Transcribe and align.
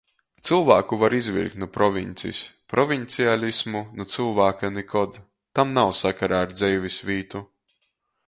Cylvāku 0.49 0.97
var 1.01 1.15
izviļkt 1.17 1.57
nu 1.63 1.67
proviņcis, 1.73 2.39
proviņcialismu 2.73 3.83
nu 3.99 4.07
cylvāka 4.15 4.73
nikod. 4.79 5.21
Tam 5.59 5.77
nav 5.79 5.93
sakara 6.01 6.41
ar 6.47 6.57
dzeivisvītu. 6.57 7.43